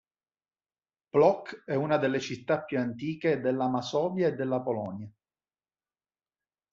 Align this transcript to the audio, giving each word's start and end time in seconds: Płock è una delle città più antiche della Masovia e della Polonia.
Płock 1.11 1.63
è 1.63 1.75
una 1.75 1.97
delle 1.99 2.19
città 2.19 2.63
più 2.63 2.79
antiche 2.79 3.39
della 3.39 3.69
Masovia 3.69 4.29
e 4.29 4.33
della 4.33 4.59
Polonia. 4.59 5.07